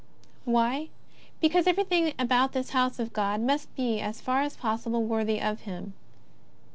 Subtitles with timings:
[0.45, 0.89] Why?
[1.39, 5.59] Because everything about this house of God must be as far as possible worthy of
[5.61, 5.93] Him.